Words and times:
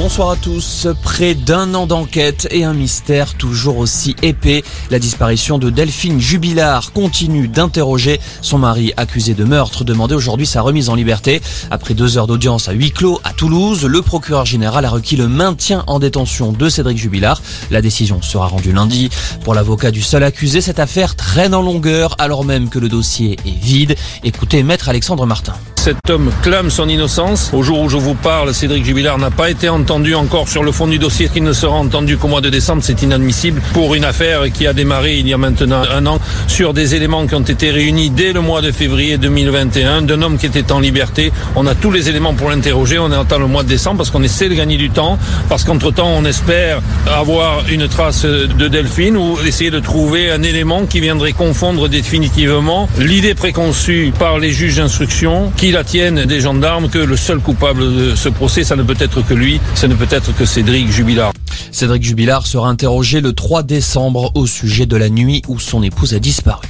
Bonsoir 0.00 0.30
à 0.30 0.36
tous. 0.36 0.86
Près 1.02 1.34
d'un 1.34 1.74
an 1.74 1.84
d'enquête 1.88 2.46
et 2.52 2.62
un 2.62 2.72
mystère 2.72 3.34
toujours 3.34 3.78
aussi 3.78 4.14
épais. 4.22 4.62
La 4.92 5.00
disparition 5.00 5.58
de 5.58 5.70
Delphine 5.70 6.20
Jubilard 6.20 6.92
continue 6.92 7.48
d'interroger 7.48 8.20
son 8.40 8.58
mari 8.58 8.92
accusé 8.96 9.34
de 9.34 9.42
meurtre. 9.42 9.82
Demandait 9.82 10.14
aujourd'hui 10.14 10.46
sa 10.46 10.62
remise 10.62 10.88
en 10.88 10.94
liberté. 10.94 11.42
Après 11.72 11.94
deux 11.94 12.16
heures 12.16 12.28
d'audience 12.28 12.68
à 12.68 12.74
huis 12.74 12.92
clos 12.92 13.20
à 13.24 13.32
Toulouse, 13.32 13.86
le 13.86 14.00
procureur 14.00 14.46
général 14.46 14.84
a 14.84 14.90
requis 14.90 15.16
le 15.16 15.26
maintien 15.26 15.82
en 15.88 15.98
détention 15.98 16.52
de 16.52 16.68
Cédric 16.68 16.96
Jubilard. 16.96 17.42
La 17.72 17.82
décision 17.82 18.22
sera 18.22 18.46
rendue 18.46 18.72
lundi. 18.72 19.10
Pour 19.42 19.52
l'avocat 19.52 19.90
du 19.90 20.02
seul 20.02 20.22
accusé, 20.22 20.60
cette 20.60 20.78
affaire 20.78 21.16
traîne 21.16 21.56
en 21.56 21.60
longueur 21.60 22.14
alors 22.18 22.44
même 22.44 22.68
que 22.68 22.78
le 22.78 22.88
dossier 22.88 23.36
est 23.44 23.64
vide. 23.64 23.96
Écoutez 24.22 24.62
Maître 24.62 24.88
Alexandre 24.88 25.26
Martin. 25.26 25.54
Cet 25.88 26.10
homme 26.10 26.30
clame 26.42 26.68
son 26.68 26.86
innocence. 26.86 27.48
Au 27.54 27.62
jour 27.62 27.80
où 27.80 27.88
je 27.88 27.96
vous 27.96 28.12
parle, 28.12 28.52
Cédric 28.52 28.84
Jubilard 28.84 29.16
n'a 29.16 29.30
pas 29.30 29.48
été 29.48 29.70
entendu 29.70 30.14
encore 30.14 30.46
sur 30.46 30.62
le 30.62 30.70
fond 30.70 30.86
du 30.86 30.98
dossier 30.98 31.30
qui 31.30 31.40
ne 31.40 31.54
sera 31.54 31.76
entendu 31.76 32.18
qu'au 32.18 32.28
mois 32.28 32.42
de 32.42 32.50
décembre. 32.50 32.82
C'est 32.84 33.00
inadmissible 33.00 33.62
pour 33.72 33.94
une 33.94 34.04
affaire 34.04 34.52
qui 34.52 34.66
a 34.66 34.74
démarré 34.74 35.16
il 35.16 35.26
y 35.26 35.32
a 35.32 35.38
maintenant 35.38 35.80
un 35.90 36.04
an 36.04 36.20
sur 36.46 36.74
des 36.74 36.94
éléments 36.94 37.26
qui 37.26 37.34
ont 37.36 37.40
été 37.40 37.70
réunis 37.70 38.10
dès 38.10 38.34
le 38.34 38.42
mois 38.42 38.60
de 38.60 38.70
février 38.70 39.16
2021 39.16 40.02
d'un 40.02 40.20
homme 40.20 40.36
qui 40.36 40.44
était 40.44 40.72
en 40.72 40.78
liberté. 40.78 41.32
On 41.56 41.66
a 41.66 41.74
tous 41.74 41.90
les 41.90 42.10
éléments 42.10 42.34
pour 42.34 42.50
l'interroger. 42.50 42.98
On 42.98 43.10
attend 43.10 43.38
le 43.38 43.46
mois 43.46 43.62
de 43.62 43.68
décembre 43.68 43.96
parce 43.96 44.10
qu'on 44.10 44.22
essaie 44.22 44.50
de 44.50 44.54
gagner 44.54 44.76
du 44.76 44.90
temps, 44.90 45.18
parce 45.48 45.64
qu'entre-temps 45.64 46.10
on 46.14 46.26
espère 46.26 46.82
avoir 47.06 47.66
une 47.70 47.88
trace 47.88 48.26
de 48.26 48.68
Delphine 48.68 49.16
ou 49.16 49.38
essayer 49.46 49.70
de 49.70 49.80
trouver 49.80 50.30
un 50.30 50.42
élément 50.42 50.84
qui 50.84 51.00
viendrait 51.00 51.32
confondre 51.32 51.88
définitivement 51.88 52.90
l'idée 52.98 53.34
préconçue 53.34 54.12
par 54.18 54.38
les 54.38 54.50
juges 54.50 54.76
d'instruction 54.76 55.50
qui 55.56 55.77
la 55.78 55.84
tiennent 55.84 56.24
des 56.24 56.40
gendarmes 56.40 56.88
que 56.88 56.98
le 56.98 57.16
seul 57.16 57.38
coupable 57.38 57.94
de 57.94 58.16
ce 58.16 58.28
procès, 58.28 58.64
ça 58.64 58.74
ne 58.74 58.82
peut 58.82 58.96
être 58.98 59.24
que 59.24 59.32
lui, 59.32 59.60
ça 59.76 59.86
ne 59.86 59.94
peut 59.94 60.08
être 60.10 60.34
que 60.34 60.44
Cédric 60.44 60.90
Jubilard. 60.90 61.32
Cédric 61.70 62.02
Jubilard 62.02 62.48
sera 62.48 62.68
interrogé 62.68 63.20
le 63.20 63.32
3 63.32 63.62
décembre 63.62 64.32
au 64.34 64.48
sujet 64.48 64.86
de 64.86 64.96
la 64.96 65.08
nuit 65.08 65.40
où 65.46 65.60
son 65.60 65.84
épouse 65.84 66.14
a 66.14 66.18
disparu. 66.18 66.66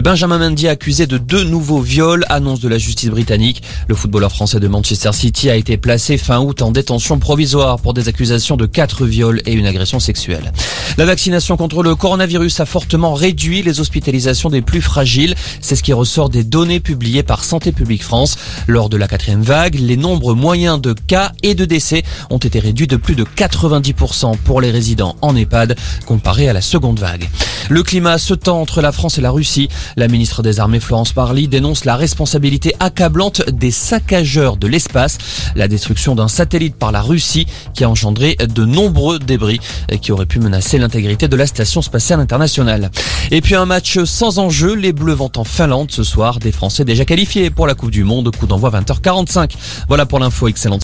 Benjamin 0.00 0.38
Mendy 0.38 0.68
accusé 0.68 1.06
de 1.06 1.18
deux 1.18 1.44
nouveaux 1.44 1.80
viols, 1.80 2.24
annonce 2.30 2.60
de 2.60 2.68
la 2.68 2.78
justice 2.78 3.10
britannique. 3.10 3.62
Le 3.88 3.94
footballeur 3.94 4.30
français 4.32 4.58
de 4.58 4.66
Manchester 4.66 5.12
City 5.12 5.50
a 5.50 5.56
été 5.56 5.76
placé 5.76 6.16
fin 6.16 6.40
août 6.40 6.62
en 6.62 6.70
détention 6.70 7.18
provisoire 7.18 7.78
pour 7.78 7.92
des 7.92 8.08
accusations 8.08 8.56
de 8.56 8.64
quatre 8.64 9.04
viols 9.04 9.42
et 9.44 9.52
une 9.52 9.66
agression 9.66 10.00
sexuelle. 10.00 10.52
La 10.96 11.04
vaccination 11.04 11.56
contre 11.56 11.82
le 11.82 11.94
coronavirus 11.94 12.60
a 12.60 12.66
fortement 12.66 13.14
réduit 13.14 13.62
les 13.62 13.80
hospitalisations 13.80 14.48
des 14.48 14.62
plus 14.62 14.80
fragiles. 14.80 15.34
C'est 15.60 15.76
ce 15.76 15.82
qui 15.82 15.92
ressort 15.92 16.30
des 16.30 16.44
données 16.44 16.80
publiées 16.80 17.22
par 17.22 17.44
Santé 17.44 17.72
publique 17.72 18.02
France. 18.02 18.36
Lors 18.66 18.88
de 18.88 18.96
la 18.96 19.08
quatrième 19.08 19.42
vague, 19.42 19.74
les 19.74 19.96
nombres 19.96 20.34
moyens 20.34 20.80
de 20.80 20.94
cas 20.94 21.32
et 21.42 21.54
de 21.54 21.64
décès 21.64 22.02
ont 22.30 22.38
été 22.38 22.58
réduits 22.58 22.86
de 22.86 22.96
plus 22.96 23.14
de 23.14 23.24
90% 23.24 24.36
pour 24.38 24.60
les 24.60 24.70
résidents 24.70 25.16
en 25.20 25.36
EHPAD 25.36 25.76
comparé 26.06 26.48
à 26.48 26.52
la 26.52 26.60
seconde 26.60 26.98
vague. 26.98 27.28
Le 27.68 27.82
climat 27.82 28.18
se 28.18 28.34
tend 28.34 28.60
entre 28.60 28.82
la 28.82 28.92
France 28.92 29.18
et 29.18 29.22
la 29.22 29.30
Russie. 29.30 29.68
La 29.96 30.08
ministre 30.08 30.42
des 30.42 30.60
Armées 30.60 30.80
Florence 30.80 31.12
Parly 31.12 31.48
dénonce 31.48 31.84
la 31.84 31.96
responsabilité 31.96 32.74
accablante 32.80 33.42
des 33.50 33.70
saccageurs 33.70 34.56
de 34.56 34.66
l'espace, 34.66 35.18
la 35.54 35.68
destruction 35.68 36.14
d'un 36.14 36.28
satellite 36.28 36.76
par 36.76 36.92
la 36.92 37.02
Russie 37.02 37.46
qui 37.74 37.84
a 37.84 37.90
engendré 37.90 38.36
de 38.36 38.64
nombreux 38.64 39.18
débris 39.18 39.60
qui 40.00 40.12
auraient 40.12 40.26
pu 40.26 40.40
menacer 40.40 40.78
l'intégrité 40.78 41.28
de 41.28 41.36
la 41.36 41.46
station 41.46 41.82
spatiale 41.82 42.20
internationale. 42.20 42.90
Et 43.30 43.40
puis 43.40 43.54
un 43.54 43.66
match 43.66 44.02
sans 44.04 44.38
enjeu, 44.38 44.74
les 44.74 44.92
Bleus 44.92 45.14
vont 45.14 45.30
en 45.36 45.44
Finlande 45.44 45.90
ce 45.90 46.02
soir, 46.02 46.38
des 46.38 46.52
Français 46.52 46.84
déjà 46.84 47.04
qualifiés 47.04 47.50
pour 47.50 47.66
la 47.66 47.74
Coupe 47.74 47.90
du 47.90 48.04
Monde, 48.04 48.34
coup 48.34 48.46
d'envoi 48.46 48.70
20h45. 48.70 49.52
Voilà 49.88 50.06
pour 50.06 50.18
l'info, 50.18 50.48
excellente 50.48 50.80